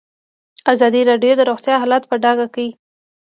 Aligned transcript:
ازادي 0.73 1.01
راډیو 1.09 1.33
د 1.37 1.41
روغتیا 1.49 1.75
حالت 1.81 2.03
په 2.07 2.15
ډاګه 2.23 2.47
کړی. 2.53 2.69